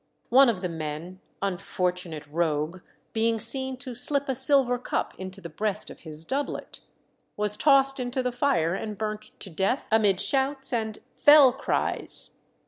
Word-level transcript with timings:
One 0.29 0.49
of 0.49 0.61
the 0.61 0.67
men 0.67 1.19
unfortunate 1.43 2.25
rogue! 2.25 2.81
being 3.13 3.39
seen 3.39 3.77
to 3.77 3.93
slip 3.93 4.27
a 4.29 4.33
silver 4.33 4.79
cup 4.79 5.13
into 5.19 5.41
the 5.41 5.47
breast 5.49 5.91
of 5.91 5.99
his 5.99 6.25
doublet, 6.25 6.79
was 7.37 7.55
tossed 7.55 7.99
into 7.99 8.23
the 8.23 8.31
fire 8.31 8.73
and 8.73 8.97
burnt 8.97 9.39
to 9.41 9.51
death, 9.51 9.85
amid 9.91 10.19
shouts 10.19 10.73
and 10.73 10.97
"fell 11.13 11.53
cries." 11.53 12.31